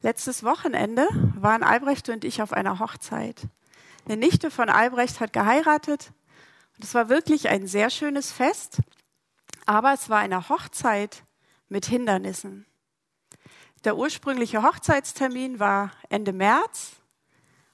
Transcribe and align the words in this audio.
Letztes 0.00 0.44
Wochenende 0.44 1.06
waren 1.34 1.62
Albrecht 1.62 2.08
und 2.08 2.24
ich 2.24 2.42
auf 2.42 2.52
einer 2.52 2.78
Hochzeit. 2.78 3.42
Eine 4.06 4.16
Nichte 4.16 4.50
von 4.50 4.68
Albrecht 4.68 5.20
hat 5.20 5.32
geheiratet. 5.32 6.12
Und 6.76 6.84
es 6.84 6.94
war 6.94 7.08
wirklich 7.08 7.48
ein 7.48 7.66
sehr 7.66 7.88
schönes 7.88 8.32
Fest, 8.32 8.78
aber 9.64 9.94
es 9.94 10.10
war 10.10 10.18
eine 10.18 10.48
Hochzeit 10.48 11.22
mit 11.68 11.86
Hindernissen. 11.86 12.66
Der 13.84 13.96
ursprüngliche 13.96 14.62
Hochzeitstermin 14.62 15.60
war 15.60 15.90
Ende 16.08 16.32
März 16.32 16.92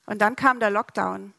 und 0.07 0.21
dann 0.21 0.37
kam 0.37 0.61
der 0.61 0.71
Lockdown. 0.71 1.33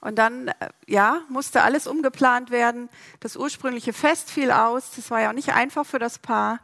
Und 0.00 0.16
dann, 0.16 0.48
äh, 0.48 0.68
ja, 0.86 1.22
musste 1.30 1.62
alles 1.62 1.86
umgeplant 1.86 2.50
werden. 2.50 2.90
Das 3.20 3.36
ursprüngliche 3.36 3.94
Fest 3.94 4.30
fiel 4.30 4.50
aus. 4.50 4.90
Das 4.96 5.10
war 5.10 5.22
ja 5.22 5.30
auch 5.30 5.34
nicht 5.34 5.54
einfach 5.54 5.86
für 5.86 5.98
das 5.98 6.18
Paar. 6.18 6.60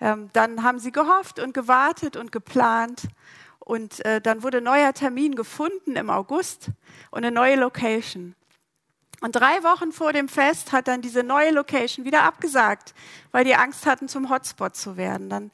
Ähm, 0.00 0.30
dann 0.32 0.62
haben 0.62 0.78
sie 0.78 0.92
gehofft 0.92 1.38
und 1.38 1.54
gewartet 1.54 2.16
und 2.16 2.32
geplant. 2.32 3.08
Und 3.58 4.04
äh, 4.04 4.20
dann 4.20 4.42
wurde 4.42 4.60
neuer 4.60 4.92
Termin 4.92 5.34
gefunden 5.34 5.96
im 5.96 6.10
August 6.10 6.68
und 7.10 7.24
eine 7.24 7.32
neue 7.32 7.56
Location. 7.56 8.34
Und 9.22 9.32
drei 9.32 9.62
Wochen 9.62 9.92
vor 9.92 10.12
dem 10.12 10.28
Fest 10.28 10.72
hat 10.72 10.88
dann 10.88 11.00
diese 11.00 11.22
neue 11.22 11.50
Location 11.50 12.04
wieder 12.04 12.22
abgesagt, 12.22 12.94
weil 13.32 13.44
die 13.44 13.56
Angst 13.56 13.86
hatten, 13.86 14.08
zum 14.08 14.28
Hotspot 14.28 14.76
zu 14.76 14.96
werden. 14.96 15.30
Dann 15.30 15.50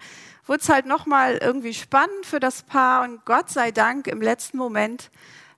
wurde 0.47 0.61
es 0.61 0.69
halt 0.69 0.85
nochmal 0.85 1.39
irgendwie 1.39 1.73
spannend 1.73 2.27
für 2.27 2.41
das 2.41 2.65
Paar 2.65 3.03
und 3.05 3.25
Gott 3.25 3.51
sei 3.51 3.71
Dank 3.71 4.09
im 4.09 4.21
letzten 4.21 4.59
Moment 4.59 5.11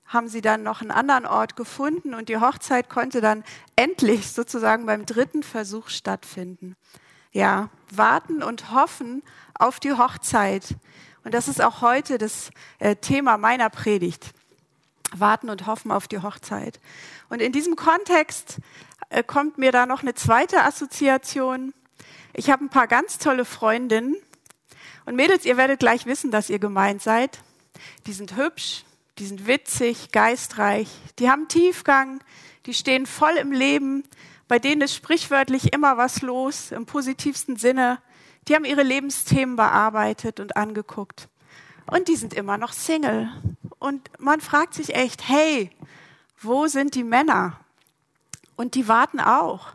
haben 0.06 0.28
sie 0.28 0.42
dann 0.42 0.62
noch 0.62 0.82
einen 0.82 0.90
anderen 0.90 1.24
Ort 1.24 1.56
gefunden 1.56 2.12
und 2.14 2.28
die 2.28 2.36
Hochzeit 2.36 2.90
konnte 2.90 3.22
dann 3.22 3.42
endlich 3.74 4.30
sozusagen 4.30 4.84
beim 4.84 5.06
dritten 5.06 5.42
Versuch 5.42 5.88
stattfinden 5.88 6.76
ja, 7.34 7.68
warten 7.90 8.42
und 8.42 8.72
hoffen 8.72 9.22
auf 9.58 9.80
die 9.80 9.92
Hochzeit. 9.92 10.76
Und 11.24 11.34
das 11.34 11.48
ist 11.48 11.60
auch 11.60 11.82
heute 11.82 12.16
das 12.16 12.50
äh, 12.78 12.96
Thema 12.96 13.36
meiner 13.36 13.68
Predigt. 13.68 14.32
Warten 15.14 15.50
und 15.50 15.66
hoffen 15.66 15.90
auf 15.90 16.08
die 16.08 16.22
Hochzeit. 16.22 16.80
Und 17.28 17.42
in 17.42 17.52
diesem 17.52 17.76
Kontext 17.76 18.58
äh, 19.10 19.22
kommt 19.22 19.58
mir 19.58 19.72
da 19.72 19.84
noch 19.84 20.02
eine 20.02 20.14
zweite 20.14 20.62
Assoziation. 20.62 21.74
Ich 22.32 22.50
habe 22.50 22.64
ein 22.64 22.70
paar 22.70 22.86
ganz 22.86 23.18
tolle 23.18 23.44
Freundinnen. 23.44 24.16
Und 25.04 25.16
Mädels, 25.16 25.44
ihr 25.44 25.56
werdet 25.56 25.80
gleich 25.80 26.06
wissen, 26.06 26.30
dass 26.30 26.50
ihr 26.50 26.58
gemeint 26.58 27.02
seid. 27.02 27.40
Die 28.06 28.12
sind 28.12 28.36
hübsch, 28.36 28.84
die 29.18 29.26
sind 29.26 29.46
witzig, 29.46 30.12
geistreich, 30.12 30.88
die 31.18 31.28
haben 31.28 31.48
Tiefgang, 31.48 32.20
die 32.66 32.74
stehen 32.74 33.06
voll 33.06 33.36
im 33.36 33.52
Leben, 33.52 34.04
bei 34.48 34.58
denen 34.58 34.82
ist 34.82 34.94
sprichwörtlich 34.94 35.72
immer 35.72 35.96
was 35.96 36.22
los, 36.22 36.70
im 36.70 36.86
positivsten 36.86 37.56
Sinne. 37.56 37.98
Die 38.46 38.54
haben 38.54 38.64
ihre 38.64 38.82
Lebensthemen 38.82 39.56
bearbeitet 39.56 40.40
und 40.40 40.56
angeguckt. 40.56 41.28
Und 41.86 42.08
die 42.08 42.16
sind 42.16 42.34
immer 42.34 42.58
noch 42.58 42.72
Single. 42.72 43.30
Und 43.78 44.10
man 44.18 44.40
fragt 44.40 44.74
sich 44.74 44.94
echt, 44.94 45.28
hey, 45.28 45.70
wo 46.40 46.66
sind 46.66 46.94
die 46.94 47.04
Männer? 47.04 47.58
Und 48.56 48.74
die 48.74 48.88
warten 48.88 49.20
auch. 49.20 49.68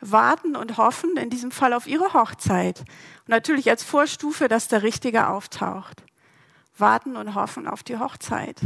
Warten 0.00 0.54
und 0.54 0.76
hoffen 0.76 1.16
in 1.16 1.30
diesem 1.30 1.50
Fall 1.50 1.72
auf 1.72 1.86
ihre 1.86 2.12
Hochzeit. 2.12 2.80
Und 2.80 3.28
natürlich 3.28 3.70
als 3.70 3.82
Vorstufe, 3.82 4.48
dass 4.48 4.68
der 4.68 4.82
Richtige 4.82 5.28
auftaucht. 5.28 6.02
Warten 6.76 7.16
und 7.16 7.34
hoffen 7.34 7.66
auf 7.66 7.82
die 7.82 7.98
Hochzeit. 7.98 8.60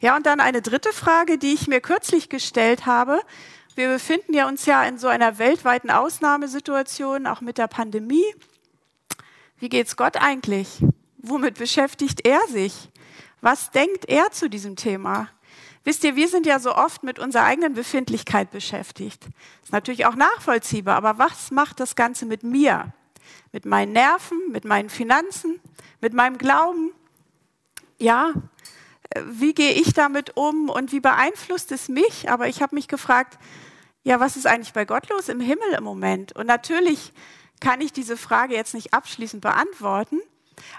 Ja, 0.00 0.16
und 0.16 0.24
dann 0.24 0.40
eine 0.40 0.62
dritte 0.62 0.92
Frage, 0.92 1.36
die 1.36 1.52
ich 1.52 1.66
mir 1.66 1.80
kürzlich 1.80 2.28
gestellt 2.28 2.86
habe, 2.86 3.20
wir 3.80 3.88
befinden 3.88 4.34
ja 4.34 4.46
uns 4.46 4.66
ja 4.66 4.84
in 4.84 4.98
so 4.98 5.08
einer 5.08 5.38
weltweiten 5.38 5.90
Ausnahmesituation, 5.90 7.26
auch 7.26 7.40
mit 7.40 7.56
der 7.56 7.66
Pandemie. 7.66 8.26
Wie 9.58 9.70
geht's 9.70 9.96
Gott 9.96 10.18
eigentlich? 10.18 10.84
Womit 11.16 11.54
beschäftigt 11.54 12.26
er 12.26 12.40
sich? 12.48 12.90
Was 13.40 13.70
denkt 13.70 14.04
er 14.06 14.32
zu 14.32 14.50
diesem 14.50 14.76
Thema? 14.76 15.28
Wisst 15.82 16.04
ihr, 16.04 16.14
wir 16.14 16.28
sind 16.28 16.44
ja 16.44 16.58
so 16.58 16.74
oft 16.74 17.04
mit 17.04 17.18
unserer 17.18 17.44
eigenen 17.44 17.72
Befindlichkeit 17.72 18.50
beschäftigt. 18.50 19.24
Ist 19.62 19.72
natürlich 19.72 20.04
auch 20.04 20.14
nachvollziehbar, 20.14 20.96
aber 20.96 21.16
was 21.16 21.50
macht 21.50 21.80
das 21.80 21.96
Ganze 21.96 22.26
mit 22.26 22.42
mir? 22.42 22.92
Mit 23.50 23.64
meinen 23.64 23.92
Nerven, 23.92 24.38
mit 24.50 24.66
meinen 24.66 24.90
Finanzen, 24.90 25.58
mit 26.02 26.12
meinem 26.12 26.36
Glauben? 26.36 26.92
Ja, 27.96 28.34
wie 29.24 29.54
gehe 29.54 29.72
ich 29.72 29.94
damit 29.94 30.36
um 30.36 30.68
und 30.68 30.92
wie 30.92 31.00
beeinflusst 31.00 31.72
es 31.72 31.88
mich? 31.88 32.30
Aber 32.30 32.46
ich 32.46 32.60
habe 32.60 32.74
mich 32.74 32.88
gefragt, 32.88 33.38
ja, 34.02 34.20
was 34.20 34.36
ist 34.36 34.46
eigentlich 34.46 34.72
bei 34.72 34.84
Gott 34.84 35.08
los 35.08 35.28
im 35.28 35.40
Himmel 35.40 35.72
im 35.76 35.84
Moment? 35.84 36.32
Und 36.32 36.46
natürlich 36.46 37.12
kann 37.60 37.80
ich 37.80 37.92
diese 37.92 38.16
Frage 38.16 38.54
jetzt 38.54 38.74
nicht 38.74 38.94
abschließend 38.94 39.42
beantworten, 39.42 40.20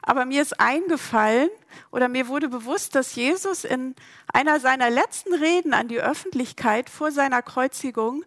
aber 0.01 0.25
mir 0.25 0.41
ist 0.41 0.59
eingefallen 0.59 1.49
oder 1.91 2.07
mir 2.07 2.27
wurde 2.27 2.49
bewusst, 2.49 2.95
dass 2.95 3.15
Jesus 3.15 3.63
in 3.63 3.95
einer 4.27 4.59
seiner 4.59 4.89
letzten 4.89 5.33
Reden 5.33 5.73
an 5.73 5.87
die 5.87 5.99
Öffentlichkeit 5.99 6.89
vor 6.89 7.11
seiner 7.11 7.41
Kreuzigung 7.41 8.23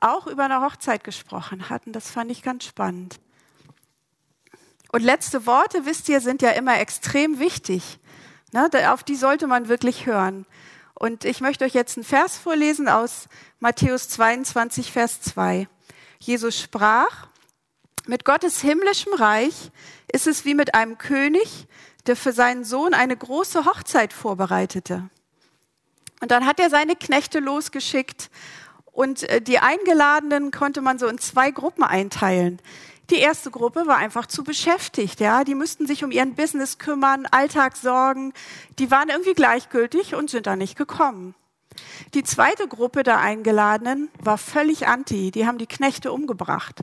auch 0.00 0.26
über 0.26 0.44
eine 0.44 0.60
Hochzeit 0.60 1.04
gesprochen 1.04 1.68
hat. 1.68 1.86
Und 1.86 1.92
das 1.92 2.10
fand 2.10 2.30
ich 2.30 2.42
ganz 2.42 2.64
spannend. 2.64 3.20
Und 4.90 5.02
letzte 5.02 5.46
Worte, 5.46 5.86
wisst 5.86 6.08
ihr, 6.08 6.20
sind 6.20 6.42
ja 6.42 6.50
immer 6.50 6.78
extrem 6.78 7.38
wichtig. 7.38 7.98
Ne, 8.52 8.68
auf 8.92 9.02
die 9.02 9.16
sollte 9.16 9.46
man 9.46 9.68
wirklich 9.68 10.04
hören. 10.04 10.44
Und 11.02 11.24
ich 11.24 11.40
möchte 11.40 11.64
euch 11.64 11.74
jetzt 11.74 11.96
einen 11.96 12.04
Vers 12.04 12.36
vorlesen 12.36 12.88
aus 12.88 13.26
Matthäus 13.58 14.08
22, 14.08 14.92
Vers 14.92 15.20
2. 15.20 15.66
Jesus 16.20 16.60
sprach, 16.60 17.26
mit 18.06 18.24
Gottes 18.24 18.60
himmlischem 18.60 19.12
Reich 19.14 19.72
ist 20.12 20.28
es 20.28 20.44
wie 20.44 20.54
mit 20.54 20.76
einem 20.76 20.98
König, 20.98 21.66
der 22.06 22.14
für 22.14 22.32
seinen 22.32 22.62
Sohn 22.62 22.94
eine 22.94 23.16
große 23.16 23.64
Hochzeit 23.64 24.12
vorbereitete. 24.12 25.10
Und 26.20 26.30
dann 26.30 26.46
hat 26.46 26.60
er 26.60 26.70
seine 26.70 26.94
Knechte 26.94 27.40
losgeschickt 27.40 28.30
und 28.92 29.24
äh, 29.24 29.40
die 29.40 29.58
Eingeladenen 29.58 30.52
konnte 30.52 30.82
man 30.82 31.00
so 31.00 31.08
in 31.08 31.18
zwei 31.18 31.50
Gruppen 31.50 31.82
einteilen. 31.82 32.60
Die 33.12 33.18
erste 33.18 33.50
Gruppe 33.50 33.86
war 33.86 33.98
einfach 33.98 34.24
zu 34.24 34.42
beschäftigt, 34.42 35.20
ja. 35.20 35.44
Die 35.44 35.54
müssten 35.54 35.86
sich 35.86 36.02
um 36.02 36.10
ihren 36.10 36.34
Business 36.34 36.78
kümmern, 36.78 37.26
Alltag 37.30 37.76
sorgen. 37.76 38.32
Die 38.78 38.90
waren 38.90 39.10
irgendwie 39.10 39.34
gleichgültig 39.34 40.14
und 40.14 40.30
sind 40.30 40.46
da 40.46 40.56
nicht 40.56 40.78
gekommen. 40.78 41.34
Die 42.14 42.24
zweite 42.24 42.66
Gruppe 42.66 43.02
der 43.02 43.18
Eingeladenen 43.18 44.08
war 44.18 44.38
völlig 44.38 44.86
anti. 44.88 45.30
Die 45.30 45.46
haben 45.46 45.58
die 45.58 45.66
Knechte 45.66 46.10
umgebracht. 46.10 46.80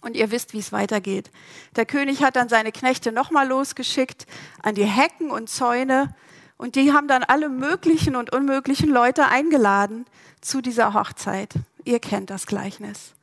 Und 0.00 0.16
ihr 0.16 0.32
wisst, 0.32 0.54
wie 0.54 0.58
es 0.58 0.72
weitergeht. 0.72 1.30
Der 1.76 1.86
König 1.86 2.24
hat 2.24 2.34
dann 2.34 2.48
seine 2.48 2.72
Knechte 2.72 3.12
nochmal 3.12 3.46
losgeschickt 3.46 4.26
an 4.60 4.74
die 4.74 4.86
Hecken 4.86 5.30
und 5.30 5.48
Zäune. 5.48 6.16
Und 6.56 6.74
die 6.74 6.92
haben 6.92 7.06
dann 7.06 7.22
alle 7.22 7.48
möglichen 7.48 8.16
und 8.16 8.34
unmöglichen 8.34 8.90
Leute 8.90 9.26
eingeladen 9.26 10.04
zu 10.40 10.60
dieser 10.60 10.94
Hochzeit. 10.94 11.54
Ihr 11.84 12.00
kennt 12.00 12.30
das 12.30 12.46
Gleichnis. 12.46 13.14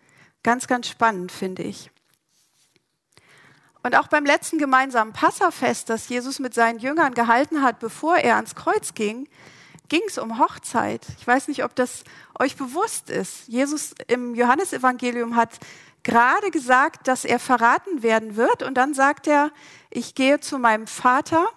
Ganz, 0.44 0.68
ganz 0.68 0.88
spannend, 0.88 1.34
finde 1.34 1.64
ich. 1.64 1.92
Und 3.84 3.96
auch 3.96 4.08
beim 4.08 4.26
letzten 4.26 4.58
gemeinsamen 4.60 5.14
Passafest, 5.14 5.90
das 5.90 6.08
Jesus 6.10 6.40
mit 6.40 6.54
seinen 6.54 6.80
Jüngern 6.80 7.14
gehalten 7.14 7.64
hat, 7.64 7.80
bevor 7.80 8.18
er 8.18 8.36
ans 8.36 8.56
Kreuz 8.56 8.94
ging, 8.94 9.28
ging 9.90 10.02
es 10.08 10.18
um 10.18 10.40
Hochzeit. 10.40 11.06
Ich 11.20 11.26
weiß 11.26 11.48
nicht, 11.48 11.64
ob 11.64 11.76
das 11.76 12.04
euch 12.40 12.56
bewusst 12.56 13.10
ist. 13.10 13.48
Jesus 13.48 13.94
im 14.08 14.36
Johannesevangelium 14.36 15.36
hat 15.36 15.60
gerade 16.04 16.52
gesagt, 16.52 17.08
dass 17.08 17.26
er 17.26 17.40
verraten 17.40 18.04
werden 18.04 18.36
wird. 18.36 18.64
Und 18.64 18.76
dann 18.76 18.94
sagt 18.94 19.28
er, 19.28 19.52
ich 19.90 20.16
gehe 20.16 20.40
zu 20.40 20.60
meinem 20.60 20.88
Vater, 20.88 21.48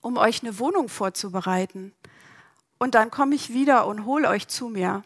um 0.00 0.16
euch 0.16 0.42
eine 0.42 0.58
Wohnung 0.58 0.88
vorzubereiten. 0.88 1.94
Und 2.78 2.94
dann 2.94 3.10
komme 3.10 3.34
ich 3.34 3.52
wieder 3.52 3.86
und 3.86 4.04
hole 4.04 4.28
euch 4.28 4.48
zu 4.48 4.68
mir. 4.68 5.02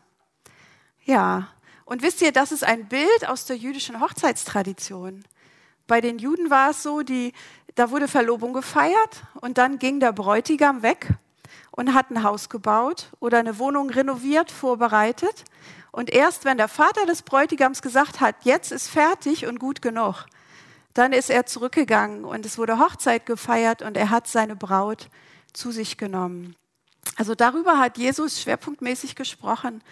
Ja, 1.05 1.49
und 1.84 2.03
wisst 2.03 2.23
ihr, 2.23 2.33
das 2.33 2.53
ist 2.53 2.65
ein 2.65 2.89
Bild 2.89 3.28
aus 3.28 3.47
der 3.47 3.56
jüdischen 3.56 4.00
Hochzeitstradition. 4.00 5.25
Bei 5.87 6.00
den 6.00 6.19
Juden 6.19 6.50
war 6.50 6.71
es 6.71 6.83
so, 6.83 7.03
die, 7.03 7.33
da 7.75 7.91
wurde 7.91 8.09
Verlobung 8.09 8.53
gefeiert 8.53 9.23
und 9.41 9.59
dann 9.59 9.79
ging 9.79 10.00
der 10.00 10.12
Bräutigam 10.12 10.82
weg 10.82 11.09
und 11.70 11.94
hat 11.94 12.11
ein 12.11 12.23
Haus 12.23 12.49
gebaut 12.49 13.11
oder 13.20 13.38
eine 13.38 13.59
Wohnung 13.59 13.91
renoviert, 13.91 14.50
vorbereitet. 14.50 15.44
Und 15.93 16.11
erst 16.11 16.44
wenn 16.44 16.56
der 16.56 16.69
Vater 16.69 17.06
des 17.06 17.23
Bräutigams 17.23 17.82
gesagt 17.82 18.20
hat, 18.20 18.37
jetzt 18.44 18.73
ist 18.73 18.88
fertig 18.88 19.47
und 19.47 19.59
gut 19.61 19.82
genug, 19.82 20.26
dann 20.94 21.12
ist 21.12 21.31
er 21.31 21.47
zurückgegangen 21.47 22.25
und 22.25 22.47
es 22.47 22.59
wurde 22.59 22.79
Hochzeit 22.79 23.26
gefeiert 23.26 23.82
und 23.82 23.97
er 23.97 24.11
hat 24.11 24.29
seine 24.29 24.56
Braut 24.56 25.09
zu 25.53 25.70
sich 25.73 25.99
genommen. 25.99 26.56
Also 27.17 27.35
darüber 27.35 27.79
hat 27.79 27.99
Jesus 27.99 28.41
schwerpunktmäßig 28.41 29.14
gesprochen 29.17 29.82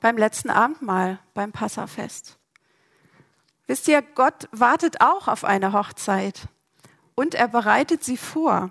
beim 0.00 0.16
letzten 0.16 0.50
Abendmahl, 0.50 1.18
beim 1.34 1.52
Passafest. 1.52 2.37
Wisst 3.68 3.86
ihr, 3.86 4.02
Gott 4.02 4.48
wartet 4.50 5.00
auch 5.00 5.28
auf 5.28 5.44
eine 5.44 5.72
Hochzeit 5.72 6.48
und 7.14 7.36
er 7.36 7.46
bereitet 7.46 8.02
sie 8.02 8.16
vor. 8.16 8.70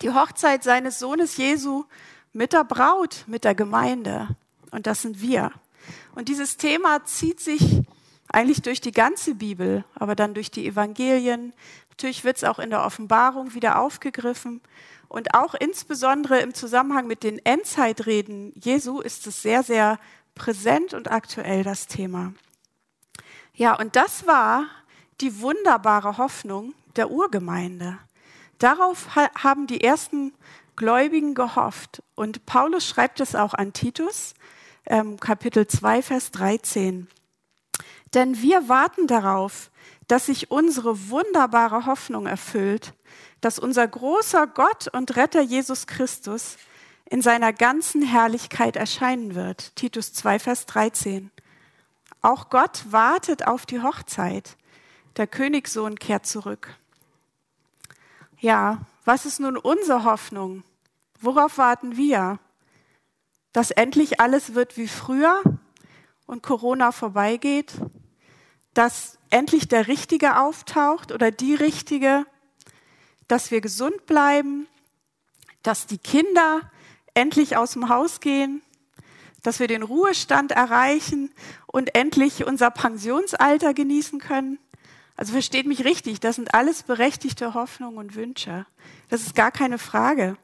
Die 0.00 0.12
Hochzeit 0.12 0.64
seines 0.64 0.98
Sohnes 0.98 1.36
Jesu 1.36 1.84
mit 2.32 2.54
der 2.54 2.64
Braut, 2.64 3.24
mit 3.26 3.44
der 3.44 3.54
Gemeinde. 3.54 4.28
Und 4.70 4.86
das 4.86 5.02
sind 5.02 5.20
wir. 5.20 5.52
Und 6.14 6.30
dieses 6.30 6.56
Thema 6.56 7.04
zieht 7.04 7.40
sich 7.40 7.82
eigentlich 8.28 8.62
durch 8.62 8.80
die 8.80 8.92
ganze 8.92 9.34
Bibel, 9.34 9.84
aber 9.94 10.14
dann 10.14 10.32
durch 10.32 10.50
die 10.50 10.66
Evangelien, 10.66 11.52
Natürlich 11.94 12.24
wird 12.24 12.38
es 12.38 12.44
auch 12.44 12.58
in 12.58 12.70
der 12.70 12.84
Offenbarung 12.84 13.54
wieder 13.54 13.78
aufgegriffen. 13.78 14.60
Und 15.06 15.32
auch 15.32 15.54
insbesondere 15.54 16.40
im 16.40 16.52
Zusammenhang 16.52 17.06
mit 17.06 17.22
den 17.22 17.38
Endzeitreden 17.46 18.52
Jesu 18.56 19.00
ist 19.00 19.28
es 19.28 19.42
sehr, 19.42 19.62
sehr 19.62 20.00
präsent 20.34 20.92
und 20.92 21.08
aktuell, 21.08 21.62
das 21.62 21.86
Thema. 21.86 22.32
Ja, 23.54 23.78
und 23.78 23.94
das 23.96 24.26
war 24.26 24.66
die 25.20 25.40
wunderbare 25.40 26.18
Hoffnung 26.18 26.74
der 26.96 27.10
Urgemeinde. 27.10 27.98
Darauf 28.58 29.14
haben 29.14 29.66
die 29.66 29.82
ersten 29.82 30.32
Gläubigen 30.76 31.34
gehofft. 31.34 32.02
Und 32.14 32.46
Paulus 32.46 32.86
schreibt 32.86 33.20
es 33.20 33.34
auch 33.34 33.54
an 33.54 33.72
Titus, 33.72 34.34
ähm, 34.86 35.18
Kapitel 35.20 35.66
2, 35.66 36.02
Vers 36.02 36.30
13. 36.32 37.08
Denn 38.12 38.40
wir 38.42 38.68
warten 38.68 39.06
darauf, 39.06 39.70
dass 40.08 40.26
sich 40.26 40.50
unsere 40.50 41.08
wunderbare 41.10 41.86
Hoffnung 41.86 42.26
erfüllt, 42.26 42.92
dass 43.40 43.58
unser 43.58 43.86
großer 43.86 44.46
Gott 44.46 44.88
und 44.92 45.16
Retter 45.16 45.42
Jesus 45.42 45.86
Christus 45.86 46.56
in 47.04 47.22
seiner 47.22 47.52
ganzen 47.52 48.02
Herrlichkeit 48.02 48.76
erscheinen 48.76 49.34
wird. 49.34 49.76
Titus 49.76 50.12
2, 50.12 50.38
Vers 50.38 50.66
13. 50.66 51.30
Auch 52.24 52.48
Gott 52.48 52.86
wartet 52.90 53.46
auf 53.46 53.66
die 53.66 53.82
Hochzeit. 53.82 54.56
Der 55.18 55.26
Königssohn 55.26 55.98
kehrt 55.98 56.24
zurück. 56.24 56.74
Ja, 58.40 58.78
was 59.04 59.26
ist 59.26 59.40
nun 59.40 59.58
unsere 59.58 60.04
Hoffnung? 60.04 60.62
Worauf 61.20 61.58
warten 61.58 61.98
wir? 61.98 62.38
Dass 63.52 63.70
endlich 63.70 64.20
alles 64.20 64.54
wird 64.54 64.78
wie 64.78 64.88
früher 64.88 65.42
und 66.24 66.42
Corona 66.42 66.92
vorbeigeht? 66.92 67.74
Dass 68.72 69.18
endlich 69.28 69.68
der 69.68 69.86
Richtige 69.86 70.38
auftaucht 70.38 71.12
oder 71.12 71.30
die 71.30 71.54
Richtige? 71.54 72.24
Dass 73.28 73.50
wir 73.50 73.60
gesund 73.60 74.06
bleiben? 74.06 74.66
Dass 75.62 75.86
die 75.86 75.98
Kinder 75.98 76.62
endlich 77.12 77.58
aus 77.58 77.72
dem 77.72 77.90
Haus 77.90 78.20
gehen? 78.20 78.62
Dass 79.42 79.60
wir 79.60 79.68
den 79.68 79.82
Ruhestand 79.82 80.52
erreichen 80.52 81.30
und 81.74 81.96
endlich 81.96 82.46
unser 82.46 82.70
Pensionsalter 82.70 83.74
genießen 83.74 84.20
können? 84.20 84.60
Also 85.16 85.32
versteht 85.32 85.66
mich 85.66 85.84
richtig, 85.84 86.20
das 86.20 86.36
sind 86.36 86.54
alles 86.54 86.84
berechtigte 86.84 87.52
Hoffnungen 87.52 87.98
und 87.98 88.14
Wünsche. 88.14 88.64
Das 89.08 89.22
ist 89.22 89.34
gar 89.34 89.50
keine 89.50 89.78
Frage. 89.78 90.36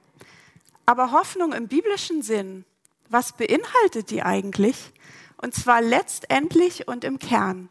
Aber 0.87 1.13
Hoffnung 1.13 1.53
im 1.53 1.69
biblischen 1.69 2.23
Sinn, 2.23 2.65
was 3.09 3.37
beinhaltet 3.37 4.11
die 4.11 4.25
eigentlich? 4.25 4.93
Und 5.37 5.55
zwar 5.55 5.81
letztendlich 5.81 6.89
und 6.89 7.05
im 7.05 7.21
Kern. 7.21 7.69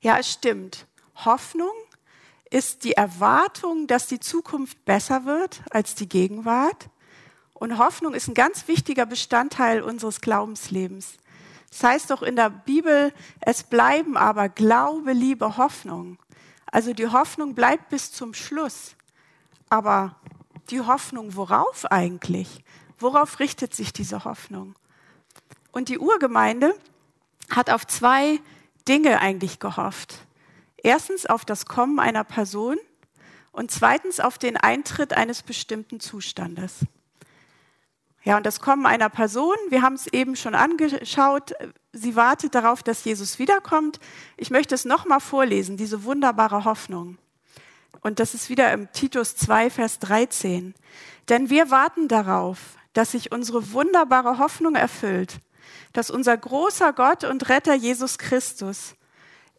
Ja, 0.00 0.18
es 0.18 0.32
stimmt. 0.32 0.86
Hoffnung 1.16 1.74
ist 2.50 2.84
die 2.84 2.92
Erwartung, 2.92 3.88
dass 3.88 4.06
die 4.06 4.20
Zukunft 4.20 4.86
besser 4.86 5.26
wird 5.26 5.60
als 5.68 5.94
die 5.94 6.08
Gegenwart. 6.08 6.88
Und 7.52 7.76
Hoffnung 7.76 8.14
ist 8.14 8.28
ein 8.28 8.34
ganz 8.34 8.68
wichtiger 8.68 9.04
Bestandteil 9.04 9.82
unseres 9.82 10.22
Glaubenslebens. 10.22 11.18
Das 11.78 11.82
heißt 11.82 12.10
doch 12.10 12.22
in 12.22 12.36
der 12.36 12.48
Bibel, 12.48 13.12
es 13.42 13.62
bleiben 13.62 14.16
aber 14.16 14.48
Glaube, 14.48 15.12
Liebe, 15.12 15.58
Hoffnung. 15.58 16.16
Also 16.64 16.94
die 16.94 17.08
Hoffnung 17.08 17.54
bleibt 17.54 17.90
bis 17.90 18.12
zum 18.12 18.32
Schluss. 18.32 18.96
Aber 19.68 20.16
die 20.70 20.80
Hoffnung, 20.80 21.36
worauf 21.36 21.84
eigentlich? 21.84 22.64
Worauf 22.98 23.40
richtet 23.40 23.74
sich 23.74 23.92
diese 23.92 24.24
Hoffnung? 24.24 24.74
Und 25.70 25.90
die 25.90 25.98
Urgemeinde 25.98 26.74
hat 27.50 27.68
auf 27.68 27.86
zwei 27.86 28.40
Dinge 28.88 29.20
eigentlich 29.20 29.60
gehofft. 29.60 30.26
Erstens 30.78 31.26
auf 31.26 31.44
das 31.44 31.66
Kommen 31.66 32.00
einer 32.00 32.24
Person 32.24 32.78
und 33.52 33.70
zweitens 33.70 34.18
auf 34.18 34.38
den 34.38 34.56
Eintritt 34.56 35.12
eines 35.12 35.42
bestimmten 35.42 36.00
Zustandes. 36.00 36.86
Ja, 38.26 38.36
und 38.36 38.44
das 38.44 38.58
Kommen 38.58 38.86
einer 38.86 39.08
Person, 39.08 39.54
wir 39.68 39.82
haben 39.82 39.94
es 39.94 40.08
eben 40.08 40.34
schon 40.34 40.56
angeschaut, 40.56 41.52
sie 41.92 42.16
wartet 42.16 42.56
darauf, 42.56 42.82
dass 42.82 43.04
Jesus 43.04 43.38
wiederkommt. 43.38 44.00
Ich 44.36 44.50
möchte 44.50 44.74
es 44.74 44.84
nochmal 44.84 45.20
vorlesen, 45.20 45.76
diese 45.76 46.02
wunderbare 46.02 46.64
Hoffnung. 46.64 47.18
Und 48.00 48.18
das 48.18 48.34
ist 48.34 48.50
wieder 48.50 48.72
im 48.72 48.90
Titus 48.90 49.36
2, 49.36 49.70
Vers 49.70 50.00
13. 50.00 50.74
Denn 51.28 51.50
wir 51.50 51.70
warten 51.70 52.08
darauf, 52.08 52.58
dass 52.94 53.12
sich 53.12 53.30
unsere 53.30 53.72
wunderbare 53.72 54.38
Hoffnung 54.38 54.74
erfüllt, 54.74 55.38
dass 55.92 56.10
unser 56.10 56.36
großer 56.36 56.92
Gott 56.94 57.22
und 57.22 57.48
Retter 57.48 57.74
Jesus 57.74 58.18
Christus 58.18 58.96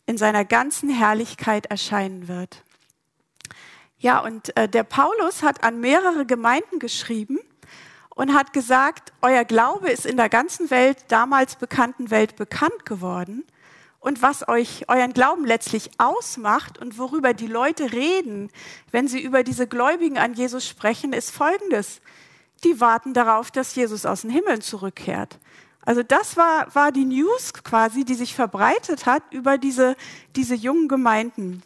in 0.08 0.18
seiner 0.18 0.44
ganzen 0.44 0.90
Herrlichkeit 0.90 1.68
erscheinen 1.68 2.28
wird. 2.28 2.66
Ja, 3.98 4.20
und 4.20 4.58
äh, 4.58 4.68
der 4.68 4.84
Paulus 4.84 5.42
hat 5.42 5.64
an 5.64 5.80
mehrere 5.80 6.26
Gemeinden 6.26 6.80
geschrieben 6.80 7.40
und 8.18 8.34
hat 8.34 8.52
gesagt, 8.52 9.14
euer 9.22 9.46
Glaube 9.46 9.92
ist 9.92 10.06
in 10.06 10.18
der 10.18 10.28
ganzen 10.28 10.72
Welt, 10.72 11.06
damals 11.08 11.56
bekannten 11.56 12.10
Welt 12.10 12.36
bekannt 12.36 12.84
geworden. 12.84 13.46
Und 14.00 14.24
was 14.24 14.48
euch 14.48 14.90
euren 14.90 15.14
Glauben 15.14 15.46
letztlich 15.46 15.92
ausmacht 16.00 16.80
und 16.80 16.98
worüber 16.98 17.36
die 17.36 17.46
Leute 17.46 17.92
reden, 17.92 18.50
wenn 18.92 19.08
sie 19.08 19.22
über 19.22 19.44
diese 19.44 19.68
Gläubigen 19.68 20.18
an 20.18 20.34
Jesus 20.34 20.68
sprechen, 20.68 21.14
ist 21.14 21.30
Folgendes. 21.30 22.02
Die 22.64 22.82
warten 22.82 23.14
darauf, 23.14 23.52
dass 23.52 23.76
Jesus 23.76 24.08
aus 24.08 24.22
den 24.22 24.32
Himmeln 24.32 24.62
zurückkehrt. 24.62 25.38
Also 25.86 26.02
das 26.02 26.38
war, 26.38 26.74
war 26.74 26.92
die 26.92 27.06
News 27.06 27.54
quasi, 27.54 28.04
die 28.04 28.16
sich 28.16 28.34
verbreitet 28.34 29.06
hat 29.06 29.22
über 29.30 29.60
diese, 29.60 29.96
diese 30.36 30.56
jungen 30.56 30.88
Gemeinden. 30.88 31.62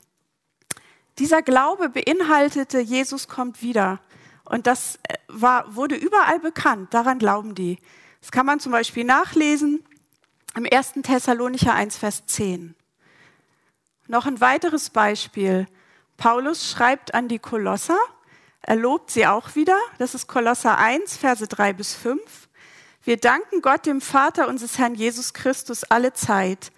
Dieser 1.18 1.42
Glaube 1.42 1.88
beinhaltete, 1.88 2.82
Jesus 2.82 3.30
kommt 3.30 3.62
wieder. 3.62 4.02
Und 4.52 4.68
das 4.68 5.00
äh, 5.04 5.16
war, 5.30 5.76
wurde 5.76 5.96
überall 5.96 6.40
bekannt, 6.42 6.94
daran 6.94 7.20
glauben 7.20 7.56
die. 7.56 7.78
Das 8.20 8.32
kann 8.32 8.46
man 8.46 8.60
zum 8.60 8.74
Beispiel 8.74 9.06
nachlesen 9.06 9.82
im 10.56 10.68
1. 10.70 10.96
Thessalonicher 11.04 11.74
1, 11.74 11.96
Vers 11.96 12.26
10. 12.26 12.76
Noch 14.08 14.26
ein 14.26 14.42
weiteres 14.42 14.90
Beispiel. 14.90 15.68
Paulus 16.18 16.70
schreibt 16.70 17.14
an 17.14 17.30
die 17.30 17.40
Kolosser, 17.40 17.98
er 18.62 18.76
lobt 18.76 19.10
sie 19.10 19.26
auch 19.26 19.56
wieder. 19.56 19.80
Das 20.00 20.16
ist 20.16 20.28
Kolosser 20.28 20.78
1, 20.78 21.16
Verse 21.16 21.48
3 21.48 21.72
bis 21.72 21.96
5. 21.96 22.22
Wir 23.06 23.16
danken 23.16 23.62
Gott, 23.62 23.86
dem 23.86 24.02
Vater 24.02 24.50
unseres 24.50 24.78
Herrn 24.78 24.96
Jesus 24.96 25.34
Christus, 25.34 25.86
alle 25.86 26.12
Zeit, 26.12 26.74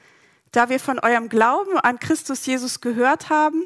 da 0.51 0.69
wir 0.69 0.79
von 0.79 0.99
eurem 0.99 1.27
Glauben 1.27 1.79
an 1.79 1.99
Christus 1.99 2.45
Jesus 2.45 2.81
gehört 2.81 3.31
haben 3.31 3.65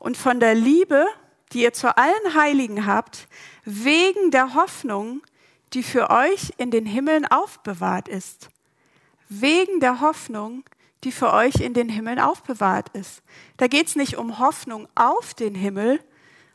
und 0.00 0.16
von 0.16 0.40
der 0.40 0.56
Liebe, 0.56 1.06
die 1.54 1.62
ihr 1.62 1.72
zu 1.72 1.96
allen 1.96 2.34
Heiligen 2.34 2.84
habt, 2.84 3.28
wegen 3.64 4.30
der 4.30 4.54
Hoffnung, 4.54 5.22
die 5.72 5.82
für 5.82 6.10
euch 6.10 6.52
in 6.56 6.70
den 6.70 6.84
Himmeln 6.84 7.24
aufbewahrt 7.24 8.08
ist. 8.08 8.50
Wegen 9.28 9.80
der 9.80 10.00
Hoffnung, 10.00 10.64
die 11.04 11.12
für 11.12 11.32
euch 11.32 11.56
in 11.56 11.74
den 11.74 11.88
Himmeln 11.88 12.18
aufbewahrt 12.18 12.88
ist. 12.90 13.22
Da 13.56 13.68
geht 13.68 13.86
es 13.86 13.96
nicht 13.96 14.16
um 14.16 14.38
Hoffnung 14.38 14.88
auf 14.94 15.34
den 15.34 15.54
Himmel, 15.54 16.00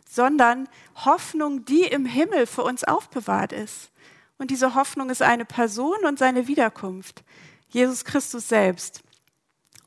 sondern 0.10 0.68
Hoffnung, 1.06 1.65
die 1.65 1.84
im 1.84 2.06
Himmel 2.06 2.46
für 2.46 2.63
uns 2.63 2.84
aufbewahrt 2.84 3.53
ist. 3.53 3.91
Und 4.38 4.51
diese 4.51 4.75
Hoffnung 4.75 5.10
ist 5.10 5.22
eine 5.22 5.46
Person 5.46 5.98
und 6.06 6.20
seine 6.20 6.48
Wiederkunft, 6.48 7.24
Jesus 7.70 8.06
Christus 8.06 8.48
selbst. 8.48 9.01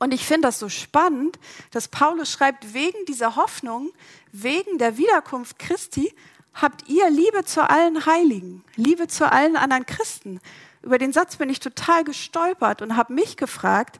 Und 0.03 0.13
ich 0.13 0.25
finde 0.25 0.49
das 0.49 0.59
so 0.59 0.67
spannend, 0.67 1.39
dass 1.71 1.87
Paulus 1.87 2.29
schreibt, 2.29 2.73
wegen 2.73 3.05
dieser 3.07 3.37
Hoffnung, 3.37 3.93
wegen 4.33 4.77
der 4.77 4.97
Wiederkunft 4.97 5.57
Christi, 5.59 6.13
habt 6.53 6.89
ihr 6.89 7.09
Liebe 7.09 7.45
zu 7.45 7.69
allen 7.69 8.05
Heiligen, 8.05 8.65
Liebe 8.75 9.07
zu 9.07 9.31
allen 9.31 9.55
anderen 9.55 9.85
Christen. 9.85 10.41
Über 10.81 10.97
den 10.97 11.13
Satz 11.13 11.37
bin 11.37 11.49
ich 11.49 11.61
total 11.61 12.03
gestolpert 12.03 12.81
und 12.81 12.97
habe 12.97 13.13
mich 13.13 13.37
gefragt, 13.37 13.99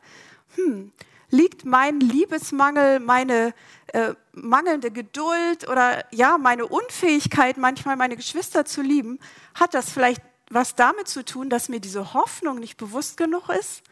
hm, 0.56 0.92
liegt 1.30 1.64
mein 1.64 2.02
Liebesmangel, 2.02 3.00
meine 3.00 3.54
äh, 3.94 4.14
mangelnde 4.34 4.92
Geduld 4.92 5.70
oder 5.70 6.04
ja, 6.12 6.38
meine 6.38 6.68
Unfähigkeit, 6.68 7.56
manchmal 7.56 7.96
meine 7.96 8.18
Geschwister 8.18 8.66
zu 8.66 8.82
lieben, 8.82 9.20
hat 9.56 9.74
das 9.74 9.90
vielleicht 9.90 10.22
was 10.50 10.76
damit 10.76 11.08
zu 11.08 11.24
tun, 11.24 11.50
dass 11.50 11.70
mir 11.70 11.80
diese 11.80 12.14
Hoffnung 12.14 12.60
nicht 12.60 12.76
bewusst 12.76 13.16
genug 13.16 13.48
ist? 13.48 13.84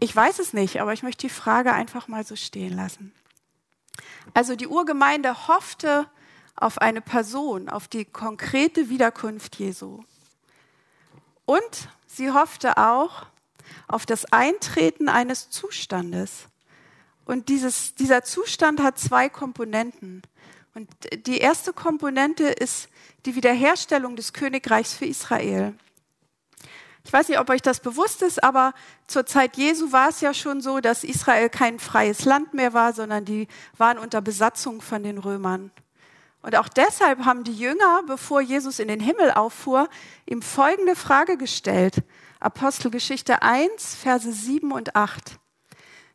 Ich 0.00 0.14
weiß 0.14 0.38
es 0.38 0.52
nicht, 0.52 0.80
aber 0.80 0.92
ich 0.92 1.02
möchte 1.02 1.26
die 1.26 1.32
Frage 1.32 1.72
einfach 1.72 2.08
mal 2.08 2.24
so 2.24 2.36
stehen 2.36 2.74
lassen. 2.74 3.12
Also 4.32 4.56
die 4.56 4.66
Urgemeinde 4.66 5.48
hoffte 5.48 6.08
auf 6.56 6.78
eine 6.78 7.00
Person, 7.00 7.68
auf 7.68 7.88
die 7.88 8.04
konkrete 8.04 8.88
Wiederkunft 8.88 9.56
Jesu. 9.56 10.02
Und 11.46 11.88
sie 12.06 12.30
hoffte 12.32 12.78
auch 12.78 13.26
auf 13.88 14.06
das 14.06 14.24
Eintreten 14.32 15.08
eines 15.08 15.50
Zustandes. 15.50 16.46
Und 17.24 17.48
dieses, 17.48 17.94
dieser 17.94 18.24
Zustand 18.24 18.82
hat 18.82 18.98
zwei 18.98 19.28
Komponenten. 19.28 20.22
Und 20.74 20.88
die 21.26 21.38
erste 21.38 21.72
Komponente 21.72 22.44
ist 22.44 22.88
die 23.26 23.34
Wiederherstellung 23.34 24.16
des 24.16 24.32
Königreichs 24.32 24.94
für 24.94 25.06
Israel. 25.06 25.74
Ich 27.04 27.12
weiß 27.12 27.28
nicht, 27.28 27.38
ob 27.38 27.50
euch 27.50 27.62
das 27.62 27.80
bewusst 27.80 28.22
ist, 28.22 28.42
aber 28.42 28.72
zur 29.06 29.26
Zeit 29.26 29.56
Jesu 29.56 29.92
war 29.92 30.08
es 30.08 30.20
ja 30.20 30.32
schon 30.32 30.62
so, 30.62 30.80
dass 30.80 31.04
Israel 31.04 31.50
kein 31.50 31.78
freies 31.78 32.24
Land 32.24 32.54
mehr 32.54 32.72
war, 32.72 32.92
sondern 32.94 33.24
die 33.24 33.46
waren 33.76 33.98
unter 33.98 34.22
Besatzung 34.22 34.80
von 34.80 35.02
den 35.02 35.18
Römern. 35.18 35.70
Und 36.40 36.56
auch 36.56 36.68
deshalb 36.68 37.24
haben 37.24 37.44
die 37.44 37.54
Jünger, 37.54 38.02
bevor 38.06 38.40
Jesus 38.40 38.78
in 38.78 38.88
den 38.88 39.00
Himmel 39.00 39.32
auffuhr, 39.32 39.88
ihm 40.26 40.42
folgende 40.42 40.96
Frage 40.96 41.36
gestellt. 41.36 42.02
Apostelgeschichte 42.40 43.42
1, 43.42 43.94
Verse 43.94 44.30
7 44.30 44.72
und 44.72 44.96
8. 44.96 45.38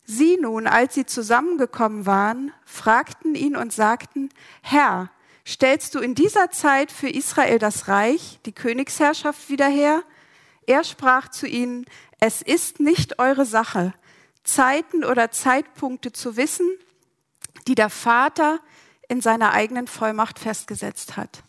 Sie 0.04 0.38
nun, 0.38 0.68
als 0.68 0.96
sie 0.96 1.06
zusammengekommen 1.06 2.08
waren, 2.08 2.52
fragten 2.66 3.36
ihn 3.36 3.56
und 3.56 3.74
sagten, 3.74 4.30
Herr, 4.62 5.10
stellst 5.48 5.94
du 5.94 6.00
in 6.00 6.16
dieser 6.16 6.52
Zeit 6.52 6.92
für 6.92 7.10
Israel 7.10 7.60
das 7.60 7.88
Reich, 7.88 8.40
die 8.46 8.52
Königsherrschaft 8.52 9.50
wieder 9.50 9.68
her? 9.68 10.04
Er 10.70 10.84
sprach 10.84 11.30
zu 11.30 11.48
ihnen, 11.48 11.86
es 12.20 12.44
ist 12.44 12.80
nicht 12.80 13.18
eure 13.18 13.44
Sache, 13.44 13.92
Zeiten 14.44 15.04
oder 15.04 15.32
Zeitpunkte 15.32 16.14
zu 16.14 16.38
wissen, 16.38 16.70
die 17.68 17.74
der 17.74 17.90
Vater 17.90 18.60
in 19.08 19.20
seiner 19.20 19.54
eigenen 19.54 19.88
Vollmacht 19.88 20.38
festgesetzt 20.38 21.18
hat. 21.18 21.42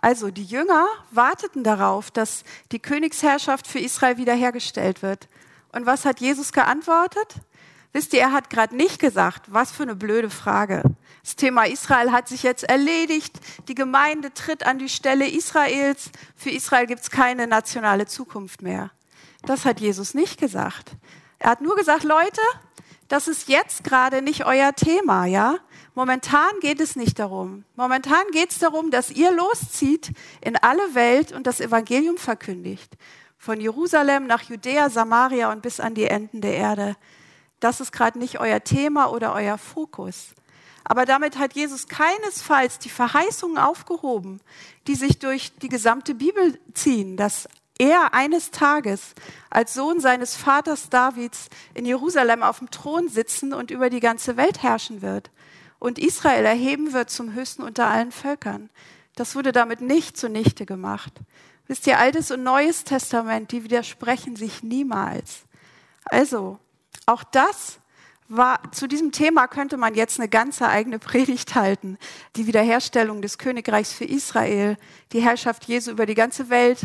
Also 0.00 0.30
die 0.30 0.44
Jünger 0.44 0.86
warteten 1.10 1.64
darauf, 1.64 2.12
dass 2.12 2.44
die 2.70 2.78
Königsherrschaft 2.78 3.66
für 3.66 3.80
Israel 3.80 4.18
wiederhergestellt 4.18 5.02
wird. 5.02 5.26
Und 5.72 5.86
was 5.86 6.04
hat 6.04 6.20
Jesus 6.20 6.52
geantwortet? 6.52 7.34
Wisst 7.92 8.14
ihr, 8.14 8.20
er 8.20 8.32
hat 8.32 8.48
gerade 8.48 8.74
nicht 8.74 8.98
gesagt, 8.98 9.52
was 9.52 9.70
für 9.70 9.82
eine 9.82 9.94
blöde 9.94 10.30
Frage. 10.30 10.82
Das 11.22 11.36
Thema 11.36 11.64
Israel 11.64 12.10
hat 12.10 12.26
sich 12.26 12.42
jetzt 12.42 12.64
erledigt. 12.64 13.38
Die 13.68 13.74
Gemeinde 13.74 14.32
tritt 14.32 14.64
an 14.64 14.78
die 14.78 14.88
Stelle 14.88 15.28
Israels. 15.28 16.10
Für 16.34 16.50
Israel 16.50 16.86
gibt 16.86 17.02
es 17.02 17.10
keine 17.10 17.46
nationale 17.46 18.06
Zukunft 18.06 18.62
mehr. 18.62 18.90
Das 19.42 19.64
hat 19.64 19.80
Jesus 19.80 20.14
nicht 20.14 20.40
gesagt. 20.40 20.92
Er 21.38 21.50
hat 21.50 21.60
nur 21.60 21.76
gesagt, 21.76 22.04
Leute, 22.04 22.40
das 23.08 23.28
ist 23.28 23.48
jetzt 23.48 23.84
gerade 23.84 24.22
nicht 24.22 24.46
euer 24.46 24.74
Thema, 24.74 25.26
ja? 25.26 25.58
Momentan 25.94 26.50
geht 26.60 26.80
es 26.80 26.96
nicht 26.96 27.18
darum. 27.18 27.64
Momentan 27.76 28.22
geht 28.32 28.52
es 28.52 28.58
darum, 28.58 28.90
dass 28.90 29.10
ihr 29.10 29.30
loszieht 29.32 30.12
in 30.40 30.56
alle 30.56 30.94
Welt 30.94 31.32
und 31.32 31.46
das 31.46 31.60
Evangelium 31.60 32.16
verkündigt. 32.16 32.96
Von 33.36 33.60
Jerusalem 33.60 34.26
nach 34.26 34.42
Judäa, 34.42 34.88
Samaria 34.88 35.52
und 35.52 35.60
bis 35.60 35.78
an 35.78 35.94
die 35.94 36.06
Enden 36.06 36.40
der 36.40 36.54
Erde. 36.54 36.96
Das 37.62 37.80
ist 37.80 37.92
gerade 37.92 38.18
nicht 38.18 38.40
euer 38.40 38.64
Thema 38.64 39.12
oder 39.12 39.32
euer 39.34 39.56
Fokus. 39.56 40.34
Aber 40.82 41.06
damit 41.06 41.38
hat 41.38 41.52
Jesus 41.52 41.86
keinesfalls 41.86 42.80
die 42.80 42.88
Verheißungen 42.88 43.56
aufgehoben, 43.56 44.40
die 44.88 44.96
sich 44.96 45.20
durch 45.20 45.52
die 45.58 45.68
gesamte 45.68 46.16
Bibel 46.16 46.58
ziehen, 46.74 47.16
dass 47.16 47.48
er 47.78 48.14
eines 48.14 48.50
Tages 48.50 49.14
als 49.48 49.74
Sohn 49.74 50.00
seines 50.00 50.34
Vaters 50.34 50.90
Davids 50.90 51.50
in 51.72 51.86
Jerusalem 51.86 52.42
auf 52.42 52.58
dem 52.58 52.70
Thron 52.72 53.08
sitzen 53.08 53.54
und 53.54 53.70
über 53.70 53.90
die 53.90 54.00
ganze 54.00 54.36
Welt 54.36 54.64
herrschen 54.64 55.00
wird 55.00 55.30
und 55.78 56.00
Israel 56.00 56.44
erheben 56.44 56.92
wird 56.92 57.10
zum 57.10 57.32
Höchsten 57.32 57.62
unter 57.62 57.86
allen 57.86 58.10
Völkern. 58.10 58.70
Das 59.14 59.36
wurde 59.36 59.52
damit 59.52 59.80
nicht 59.80 60.16
zunichte 60.16 60.66
gemacht. 60.66 61.12
Wisst 61.68 61.86
ihr, 61.86 62.00
Altes 62.00 62.32
und 62.32 62.42
Neues 62.42 62.82
Testament, 62.82 63.52
die 63.52 63.62
widersprechen 63.62 64.34
sich 64.34 64.64
niemals. 64.64 65.42
Also, 66.06 66.58
auch 67.06 67.24
das 67.24 67.78
war, 68.28 68.60
zu 68.72 68.86
diesem 68.86 69.12
Thema 69.12 69.46
könnte 69.46 69.76
man 69.76 69.94
jetzt 69.94 70.18
eine 70.18 70.28
ganze 70.28 70.68
eigene 70.68 70.98
Predigt 70.98 71.54
halten. 71.54 71.98
Die 72.36 72.46
Wiederherstellung 72.46 73.20
des 73.20 73.38
Königreichs 73.38 73.92
für 73.92 74.04
Israel, 74.04 74.76
die 75.12 75.20
Herrschaft 75.20 75.64
Jesu 75.66 75.90
über 75.90 76.06
die 76.06 76.14
ganze 76.14 76.48
Welt. 76.48 76.80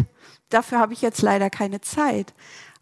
Dafür 0.49 0.79
habe 0.79 0.93
ich 0.93 1.01
jetzt 1.01 1.21
leider 1.21 1.49
keine 1.49 1.81
Zeit. 1.81 2.33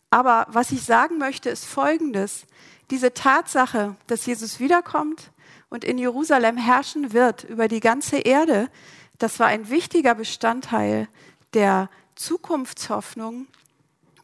Aber 0.09 0.47
was 0.49 0.71
ich 0.71 0.83
sagen 0.83 1.17
möchte, 1.17 1.49
ist 1.49 1.65
Folgendes. 1.65 2.45
Diese 2.89 3.13
Tatsache, 3.13 3.95
dass 4.07 4.25
Jesus 4.25 4.59
wiederkommt, 4.59 5.31
und 5.69 5.83
in 5.83 5.97
Jerusalem 5.97 6.57
herrschen 6.57 7.11
wird 7.11 7.43
über 7.43 7.67
die 7.67 7.79
ganze 7.79 8.19
Erde, 8.19 8.69
das 9.17 9.39
war 9.39 9.47
ein 9.47 9.69
wichtiger 9.69 10.15
Bestandteil 10.15 11.07
der 11.53 11.89
Zukunftshoffnung 12.15 13.47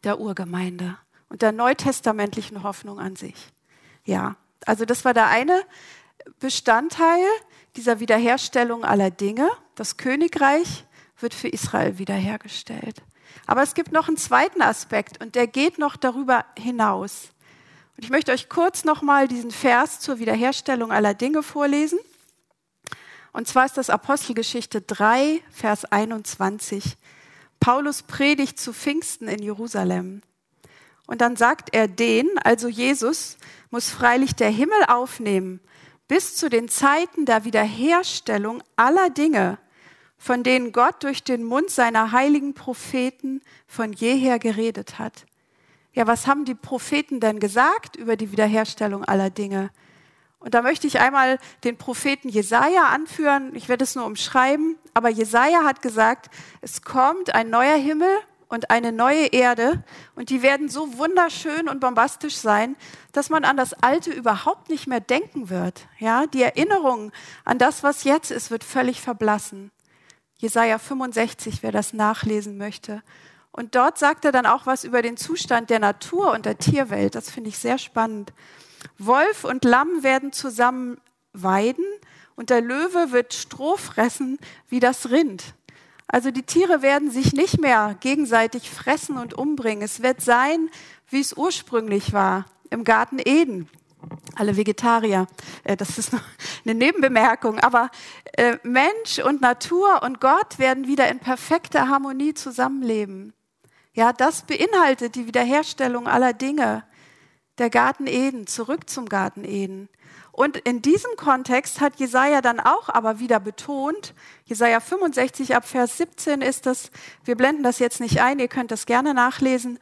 der 0.04 0.18
Urgemeinde 0.18 0.96
und 1.32 1.40
der 1.40 1.50
neutestamentlichen 1.50 2.62
Hoffnung 2.62 3.00
an 3.00 3.16
sich. 3.16 3.34
Ja, 4.04 4.36
also 4.66 4.84
das 4.84 5.06
war 5.06 5.14
der 5.14 5.28
eine 5.28 5.62
Bestandteil 6.40 7.24
dieser 7.74 8.00
Wiederherstellung 8.00 8.84
aller 8.84 9.10
Dinge. 9.10 9.48
Das 9.74 9.96
Königreich 9.96 10.84
wird 11.18 11.32
für 11.32 11.48
Israel 11.48 11.96
wiederhergestellt. 11.96 13.02
Aber 13.46 13.62
es 13.62 13.72
gibt 13.72 13.92
noch 13.92 14.08
einen 14.08 14.18
zweiten 14.18 14.60
Aspekt 14.60 15.22
und 15.22 15.34
der 15.34 15.46
geht 15.46 15.78
noch 15.78 15.96
darüber 15.96 16.44
hinaus. 16.58 17.30
Und 17.96 18.04
ich 18.04 18.10
möchte 18.10 18.32
euch 18.32 18.50
kurz 18.50 18.84
nochmal 18.84 19.26
diesen 19.26 19.52
Vers 19.52 20.00
zur 20.00 20.18
Wiederherstellung 20.18 20.92
aller 20.92 21.14
Dinge 21.14 21.42
vorlesen. 21.42 21.98
Und 23.32 23.48
zwar 23.48 23.64
ist 23.64 23.78
das 23.78 23.88
Apostelgeschichte 23.88 24.82
3, 24.82 25.40
Vers 25.50 25.86
21. 25.86 26.98
Paulus 27.58 28.02
predigt 28.02 28.60
zu 28.60 28.74
Pfingsten 28.74 29.28
in 29.28 29.42
Jerusalem. 29.42 30.20
Und 31.06 31.20
dann 31.20 31.36
sagt 31.36 31.74
er, 31.74 31.88
den, 31.88 32.28
also 32.44 32.68
Jesus, 32.68 33.36
muss 33.70 33.90
freilich 33.90 34.34
der 34.34 34.50
Himmel 34.50 34.84
aufnehmen, 34.88 35.60
bis 36.08 36.36
zu 36.36 36.48
den 36.48 36.68
Zeiten 36.68 37.24
der 37.24 37.44
Wiederherstellung 37.44 38.62
aller 38.76 39.10
Dinge, 39.10 39.58
von 40.18 40.42
denen 40.42 40.72
Gott 40.72 41.02
durch 41.02 41.24
den 41.24 41.42
Mund 41.42 41.70
seiner 41.70 42.12
heiligen 42.12 42.54
Propheten 42.54 43.40
von 43.66 43.92
jeher 43.92 44.38
geredet 44.38 44.98
hat. 44.98 45.26
Ja, 45.94 46.06
was 46.06 46.26
haben 46.26 46.44
die 46.44 46.54
Propheten 46.54 47.20
denn 47.20 47.40
gesagt 47.40 47.96
über 47.96 48.16
die 48.16 48.32
Wiederherstellung 48.32 49.04
aller 49.04 49.30
Dinge? 49.30 49.70
Und 50.38 50.54
da 50.54 50.62
möchte 50.62 50.86
ich 50.86 50.98
einmal 51.00 51.38
den 51.64 51.76
Propheten 51.76 52.28
Jesaja 52.28 52.86
anführen. 52.86 53.54
Ich 53.54 53.68
werde 53.68 53.84
es 53.84 53.94
nur 53.94 54.06
umschreiben. 54.06 54.76
Aber 54.92 55.08
Jesaja 55.08 55.64
hat 55.64 55.82
gesagt, 55.82 56.30
es 56.62 56.82
kommt 56.82 57.34
ein 57.34 57.48
neuer 57.48 57.76
Himmel 57.76 58.10
und 58.52 58.70
eine 58.70 58.92
neue 58.92 59.28
Erde. 59.28 59.82
Und 60.14 60.28
die 60.28 60.42
werden 60.42 60.68
so 60.68 60.98
wunderschön 60.98 61.70
und 61.70 61.80
bombastisch 61.80 62.36
sein, 62.36 62.76
dass 63.12 63.30
man 63.30 63.44
an 63.44 63.56
das 63.56 63.72
Alte 63.72 64.12
überhaupt 64.12 64.68
nicht 64.68 64.86
mehr 64.86 65.00
denken 65.00 65.48
wird. 65.48 65.86
Ja, 65.98 66.26
die 66.26 66.42
Erinnerung 66.42 67.12
an 67.46 67.58
das, 67.58 67.82
was 67.82 68.04
jetzt 68.04 68.30
ist, 68.30 68.50
wird 68.50 68.62
völlig 68.62 69.00
verblassen. 69.00 69.70
Jesaja 70.36 70.78
65, 70.78 71.62
wer 71.62 71.72
das 71.72 71.94
nachlesen 71.94 72.58
möchte. 72.58 73.02
Und 73.52 73.74
dort 73.74 73.98
sagt 73.98 74.26
er 74.26 74.32
dann 74.32 74.44
auch 74.44 74.66
was 74.66 74.84
über 74.84 75.00
den 75.00 75.16
Zustand 75.16 75.70
der 75.70 75.78
Natur 75.78 76.32
und 76.32 76.44
der 76.44 76.58
Tierwelt. 76.58 77.14
Das 77.14 77.30
finde 77.30 77.48
ich 77.48 77.58
sehr 77.58 77.78
spannend. 77.78 78.34
Wolf 78.98 79.44
und 79.44 79.64
Lamm 79.64 80.02
werden 80.02 80.30
zusammen 80.30 81.00
weiden 81.32 81.86
und 82.34 82.50
der 82.50 82.60
Löwe 82.60 83.12
wird 83.12 83.32
Stroh 83.32 83.78
fressen 83.78 84.38
wie 84.68 84.80
das 84.80 85.08
Rind. 85.08 85.54
Also 86.06 86.30
die 86.30 86.42
Tiere 86.42 86.82
werden 86.82 87.10
sich 87.10 87.32
nicht 87.32 87.60
mehr 87.60 87.96
gegenseitig 88.00 88.70
fressen 88.70 89.16
und 89.16 89.34
umbringen. 89.34 89.82
Es 89.82 90.02
wird 90.02 90.20
sein, 90.20 90.68
wie 91.08 91.20
es 91.20 91.36
ursprünglich 91.36 92.12
war 92.12 92.46
im 92.70 92.84
Garten 92.84 93.18
Eden. 93.18 93.68
Alle 94.34 94.56
Vegetarier, 94.56 95.26
äh, 95.64 95.76
das 95.76 95.98
ist 95.98 96.12
eine 96.64 96.74
Nebenbemerkung, 96.74 97.58
aber 97.60 97.90
äh, 98.36 98.56
Mensch 98.62 99.18
und 99.24 99.40
Natur 99.40 100.02
und 100.02 100.20
Gott 100.20 100.58
werden 100.58 100.86
wieder 100.86 101.08
in 101.08 101.18
perfekter 101.18 101.88
Harmonie 101.88 102.34
zusammenleben. 102.34 103.32
Ja, 103.94 104.12
das 104.12 104.42
beinhaltet 104.42 105.14
die 105.14 105.26
Wiederherstellung 105.26 106.08
aller 106.08 106.32
Dinge. 106.32 106.84
Der 107.58 107.68
Garten 107.68 108.06
Eden, 108.06 108.46
zurück 108.46 108.88
zum 108.88 109.06
Garten 109.08 109.44
Eden. 109.44 109.88
Und 110.32 110.56
in 110.56 110.80
diesem 110.80 111.10
Kontext 111.16 111.80
hat 111.80 111.96
Jesaja 111.96 112.40
dann 112.40 112.58
auch 112.58 112.88
aber 112.88 113.18
wieder 113.18 113.38
betont, 113.38 114.14
Jesaja 114.46 114.80
65 114.80 115.54
ab 115.54 115.68
Vers 115.68 115.98
17 115.98 116.40
ist 116.40 116.64
das, 116.64 116.90
wir 117.24 117.36
blenden 117.36 117.62
das 117.62 117.78
jetzt 117.78 118.00
nicht 118.00 118.22
ein, 118.22 118.38
ihr 118.38 118.48
könnt 118.48 118.70
das 118.70 118.86
gerne 118.86 119.12
nachlesen, 119.12 119.78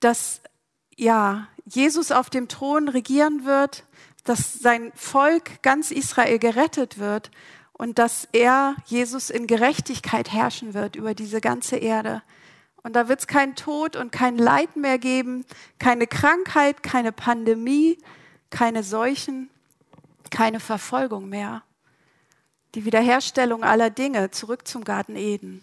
dass 0.00 0.40
ja, 0.96 1.48
Jesus 1.66 2.12
auf 2.12 2.30
dem 2.30 2.48
Thron 2.48 2.88
regieren 2.88 3.44
wird, 3.44 3.84
dass 4.24 4.54
sein 4.54 4.90
Volk 4.94 5.62
ganz 5.62 5.90
Israel 5.90 6.38
gerettet 6.38 6.98
wird 6.98 7.30
und 7.72 7.98
dass 7.98 8.26
er, 8.32 8.76
Jesus, 8.86 9.28
in 9.30 9.46
Gerechtigkeit 9.46 10.32
herrschen 10.32 10.72
wird 10.72 10.96
über 10.96 11.14
diese 11.14 11.40
ganze 11.40 11.76
Erde. 11.76 12.22
Und 12.82 12.96
da 12.96 13.08
wird 13.08 13.20
es 13.20 13.26
keinen 13.26 13.54
Tod 13.54 13.96
und 13.96 14.12
kein 14.12 14.38
Leid 14.38 14.76
mehr 14.76 14.98
geben, 14.98 15.44
keine 15.78 16.06
Krankheit, 16.06 16.82
keine 16.82 17.12
Pandemie, 17.12 17.98
keine 18.48 18.82
Seuchen, 18.82 19.50
keine 20.30 20.60
Verfolgung 20.60 21.28
mehr. 21.28 21.62
Die 22.74 22.84
Wiederherstellung 22.84 23.64
aller 23.64 23.90
Dinge 23.90 24.30
zurück 24.30 24.66
zum 24.66 24.84
Garten 24.84 25.16
Eden. 25.16 25.62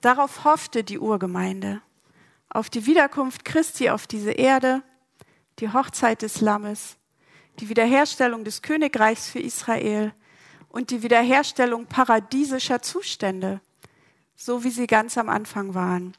Darauf 0.00 0.44
hoffte 0.44 0.82
die 0.82 0.98
Urgemeinde, 0.98 1.80
auf 2.48 2.68
die 2.68 2.86
Wiederkunft 2.86 3.44
Christi 3.44 3.88
auf 3.90 4.06
diese 4.06 4.32
Erde, 4.32 4.82
die 5.60 5.72
Hochzeit 5.72 6.22
des 6.22 6.40
Lammes, 6.40 6.96
die 7.60 7.68
Wiederherstellung 7.68 8.44
des 8.44 8.62
Königreichs 8.62 9.28
für 9.28 9.38
Israel 9.38 10.12
und 10.68 10.90
die 10.90 11.02
Wiederherstellung 11.02 11.86
paradiesischer 11.86 12.82
Zustände 12.82 13.60
so 14.44 14.64
wie 14.64 14.70
sie 14.70 14.86
ganz 14.86 15.16
am 15.18 15.28
Anfang 15.28 15.74
waren. 15.74 16.14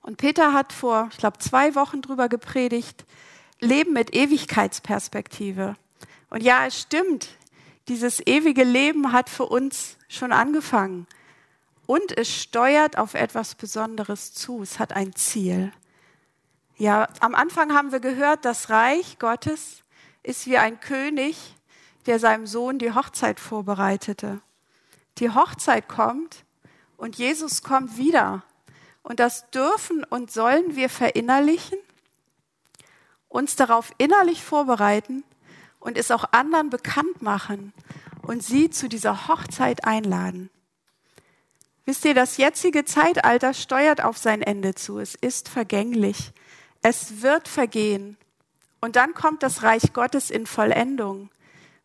Und 0.00 0.16
Peter 0.16 0.52
hat 0.52 0.72
vor, 0.72 1.08
ich 1.12 1.18
glaube, 1.18 1.38
zwei 1.38 1.74
Wochen 1.74 2.00
drüber 2.00 2.28
gepredigt, 2.28 3.04
Leben 3.60 3.92
mit 3.92 4.14
Ewigkeitsperspektive. 4.14 5.76
Und 6.32 6.42
ja, 6.42 6.64
es 6.64 6.80
stimmt, 6.80 7.28
dieses 7.88 8.26
ewige 8.26 8.64
Leben 8.64 9.12
hat 9.12 9.28
für 9.28 9.44
uns 9.44 9.98
schon 10.08 10.32
angefangen. 10.32 11.06
Und 11.84 12.16
es 12.16 12.26
steuert 12.34 12.96
auf 12.96 13.12
etwas 13.12 13.54
Besonderes 13.54 14.32
zu. 14.32 14.62
Es 14.62 14.78
hat 14.78 14.94
ein 14.94 15.14
Ziel. 15.14 15.72
Ja, 16.78 17.06
am 17.20 17.34
Anfang 17.34 17.74
haben 17.74 17.92
wir 17.92 18.00
gehört, 18.00 18.46
das 18.46 18.70
Reich 18.70 19.18
Gottes 19.18 19.82
ist 20.22 20.46
wie 20.46 20.56
ein 20.56 20.80
König, 20.80 21.36
der 22.06 22.18
seinem 22.18 22.46
Sohn 22.46 22.78
die 22.78 22.94
Hochzeit 22.94 23.38
vorbereitete. 23.38 24.40
Die 25.18 25.28
Hochzeit 25.28 25.86
kommt 25.86 26.46
und 26.96 27.16
Jesus 27.16 27.62
kommt 27.62 27.98
wieder. 27.98 28.42
Und 29.02 29.20
das 29.20 29.50
dürfen 29.50 30.02
und 30.04 30.30
sollen 30.30 30.76
wir 30.76 30.88
verinnerlichen, 30.88 31.78
uns 33.28 33.54
darauf 33.54 33.92
innerlich 33.98 34.42
vorbereiten 34.42 35.24
und 35.82 35.98
es 35.98 36.10
auch 36.10 36.24
anderen 36.32 36.70
bekannt 36.70 37.22
machen 37.22 37.72
und 38.22 38.42
sie 38.42 38.70
zu 38.70 38.88
dieser 38.88 39.28
Hochzeit 39.28 39.84
einladen. 39.84 40.48
Wisst 41.84 42.04
ihr, 42.04 42.14
das 42.14 42.36
jetzige 42.36 42.84
Zeitalter 42.84 43.52
steuert 43.52 44.04
auf 44.04 44.16
sein 44.16 44.40
Ende 44.40 44.74
zu. 44.76 45.00
Es 45.00 45.16
ist 45.16 45.48
vergänglich. 45.48 46.32
Es 46.80 47.22
wird 47.22 47.48
vergehen. 47.48 48.16
Und 48.80 48.94
dann 48.96 49.14
kommt 49.14 49.42
das 49.42 49.64
Reich 49.64 49.92
Gottes 49.92 50.30
in 50.30 50.46
Vollendung 50.46 51.30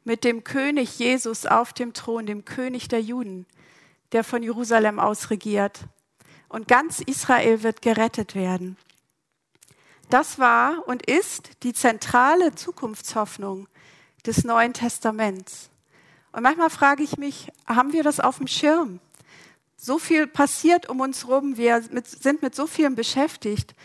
mit 0.04 0.24
dem 0.24 0.44
König 0.44 1.00
Jesus 1.00 1.46
auf 1.46 1.74
dem 1.74 1.94
Thron, 1.94 2.28
dem 2.28 2.46
König 2.46 2.88
der 2.88 3.02
Juden, 3.02 3.48
der 4.12 4.24
von 4.24 4.44
Jerusalem 4.44 5.00
aus 5.00 5.32
regiert. 5.32 5.80
Und 6.48 6.68
ganz 6.68 7.02
Israel 7.02 7.64
wird 7.64 7.82
gerettet 7.82 8.36
werden. 8.36 8.78
Das 10.10 10.40
war 10.40 10.88
und 10.88 11.06
ist 11.06 11.64
die 11.64 11.74
zentrale 11.74 12.56
Zukunftshoffnung 12.56 13.68
des 14.26 14.44
Neuen 14.44 14.74
Testaments. 14.74 15.70
Und 16.32 16.44
manchmal 16.44 16.70
frage 16.70 17.04
ich 17.04 17.18
mich, 17.18 17.52
haben 17.66 17.94
wir 17.94 18.04
das 18.04 18.20
auf 18.20 18.38
dem 18.38 18.48
Schirm? 18.48 19.00
So 19.78 20.00
viel 20.00 20.28
passiert 20.28 20.90
um 20.90 21.00
uns 21.00 21.28
rum, 21.28 21.58
wir 21.58 21.82
sind 21.82 22.42
mit 22.42 22.56
so 22.56 22.68
vielem 22.68 22.96
beschäftigt. 22.96 23.76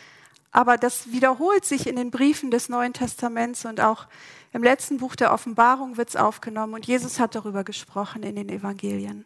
Aber 0.50 0.76
das 0.76 1.12
wiederholt 1.12 1.64
sich 1.64 1.86
in 1.86 1.96
den 1.96 2.10
Briefen 2.10 2.50
des 2.50 2.68
Neuen 2.68 2.92
Testaments 2.92 3.64
und 3.64 3.80
auch 3.80 4.06
im 4.52 4.62
letzten 4.62 4.98
Buch 4.98 5.16
der 5.16 5.32
Offenbarung 5.32 5.96
wird 5.96 6.10
es 6.10 6.16
aufgenommen 6.16 6.74
und 6.74 6.86
Jesus 6.86 7.18
hat 7.18 7.34
darüber 7.34 7.64
gesprochen 7.64 8.22
in 8.22 8.36
den 8.36 8.50
Evangelien. 8.50 9.24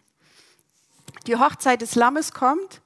Die 1.26 1.36
Hochzeit 1.36 1.82
des 1.82 1.96
Lammes 1.96 2.32
kommt 2.32 2.80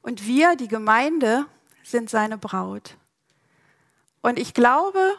und 0.00 0.26
wir, 0.26 0.56
die 0.56 0.68
Gemeinde, 0.68 1.44
sind 1.82 2.08
seine 2.08 2.38
Braut. 2.38 2.96
Und 4.22 4.38
ich 4.38 4.54
glaube, 4.54 5.14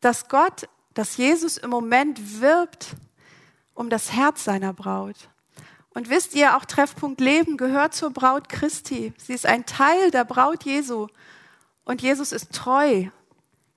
dass 0.00 0.28
Gott, 0.28 0.68
dass 1.00 1.16
Jesus 1.16 1.56
im 1.56 1.70
Moment 1.70 2.42
wirbt 2.42 2.88
um 3.72 3.88
das 3.88 4.12
Herz 4.12 4.44
seiner 4.44 4.74
Braut. 4.74 5.30
Und 5.94 6.10
wisst 6.10 6.34
ihr, 6.34 6.58
auch 6.58 6.66
Treffpunkt 6.66 7.22
Leben 7.22 7.56
gehört 7.56 7.94
zur 7.94 8.10
Braut 8.10 8.50
Christi. 8.50 9.14
Sie 9.16 9.32
ist 9.32 9.46
ein 9.46 9.64
Teil 9.64 10.10
der 10.10 10.26
Braut 10.26 10.64
Jesu. 10.64 11.06
Und 11.86 12.02
Jesus 12.02 12.32
ist 12.32 12.52
treu. 12.52 13.06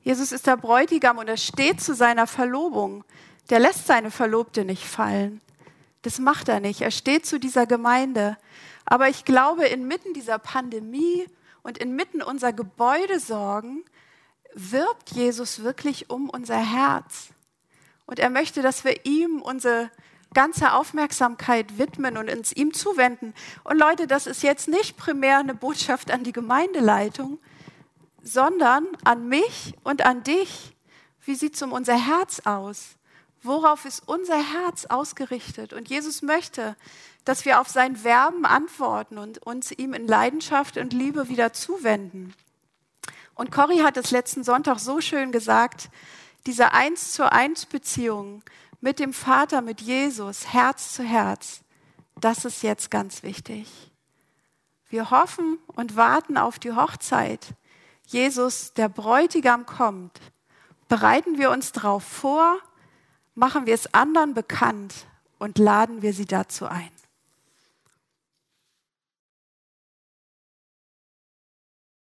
Jesus 0.02 0.34
ist 0.34 0.48
der 0.48 0.58
Bräutigam 0.58 1.18
und 1.18 1.30
er 1.30 1.38
steht 1.38 1.80
zu 1.80 1.96
seiner 1.96 2.28
Verlobung. 2.28 3.06
Der 3.50 3.60
lässt 3.60 3.88
seine 3.88 4.12
Verlobte 4.12 4.66
nicht 4.66 4.84
fallen. 4.84 5.40
Das 6.02 6.20
macht 6.20 6.50
er 6.50 6.60
nicht. 6.60 6.82
Er 6.82 6.92
steht 6.92 7.26
zu 7.26 7.40
dieser 7.40 7.66
Gemeinde. 7.66 8.36
Aber 8.84 9.08
ich 9.08 9.24
glaube, 9.24 9.66
inmitten 9.66 10.14
dieser 10.14 10.40
Pandemie 10.40 11.26
und 11.62 11.78
inmitten 11.78 12.22
unserer 12.22 12.52
Gebäudesorgen 12.52 13.86
wirbt 14.56 15.12
Jesus 15.12 15.64
wirklich 15.64 16.10
um 16.10 16.30
unser 16.30 16.58
Herz. 16.58 17.30
Und 18.06 18.20
er 18.20 18.30
möchte, 18.30 18.62
dass 18.62 18.84
wir 18.84 19.06
ihm 19.06 19.42
unsere 19.42 19.90
ganze 20.34 20.74
Aufmerksamkeit 20.74 21.78
widmen 21.78 22.18
und 22.18 22.30
uns 22.30 22.52
ihm 22.52 22.74
zuwenden. 22.74 23.34
Und 23.64 23.78
Leute, 23.78 24.08
das 24.08 24.28
ist 24.28 24.44
jetzt 24.44 24.68
nicht 24.68 24.98
primär 24.98 25.40
eine 25.40 25.56
Botschaft 25.56 26.12
an 26.12 26.24
die 26.24 26.32
Gemeindeleitung, 26.32 27.40
sondern 28.22 28.88
an 29.04 29.28
mich 29.28 29.74
und 29.84 30.06
an 30.06 30.24
dich. 30.24 30.76
Wie 31.26 31.36
sieht 31.36 31.56
es 31.56 31.62
um 31.62 31.72
unser 31.72 31.96
Herz 31.96 32.42
aus? 32.46 32.96
Worauf 33.42 33.86
ist 33.86 34.08
unser 34.08 34.38
Herz 34.38 34.86
ausgerichtet? 34.86 35.74
Und 35.74 35.90
Jesus 35.90 36.22
möchte, 36.22 36.76
dass 37.26 37.46
wir 37.46 37.62
auf 37.62 37.70
sein 37.70 38.04
Werben 38.04 38.46
antworten 38.46 39.18
und 39.18 39.38
uns 39.40 39.72
ihm 39.72 39.94
in 39.94 40.08
Leidenschaft 40.08 40.78
und 40.78 40.94
Liebe 40.94 41.30
wieder 41.30 41.54
zuwenden. 41.54 42.34
Und 43.36 43.52
Corrie 43.52 43.84
hat 43.84 43.98
es 43.98 44.12
letzten 44.12 44.44
Sonntag 44.44 44.80
so 44.80 45.02
schön 45.02 45.32
gesagt, 45.32 45.90
diese 46.46 46.72
Eins 46.72 47.14
zu 47.14 47.32
eins 47.32 47.66
Beziehung 47.66 48.44
mit 48.82 49.00
dem 49.00 49.14
Vater, 49.14 49.62
mit 49.62 49.82
Jesus, 49.82 50.54
Herz 50.54 50.94
zu 50.94 51.04
Herz, 51.04 51.62
das 52.20 52.46
ist 52.46 52.64
jetzt 52.64 52.92
ganz 52.92 53.24
wichtig. 53.24 53.68
Wir 54.90 55.10
hoffen 55.10 55.58
und 55.68 55.96
warten 55.96 56.38
auf 56.38 56.60
die 56.60 56.74
Hochzeit, 56.74 57.56
Jesus, 58.06 58.74
der 58.74 58.90
Bräutigam, 58.90 59.66
kommt, 59.66 60.20
bereiten 60.88 61.38
wir 61.38 61.50
uns 61.50 61.72
darauf 61.72 62.04
vor, 62.04 62.58
machen 63.34 63.66
wir 63.66 63.74
es 63.74 63.94
anderen 63.94 64.34
bekannt 64.34 65.08
und 65.40 65.58
laden 65.58 66.02
wir 66.02 66.14
sie 66.14 66.26
dazu 66.26 66.68
ein. 66.68 66.92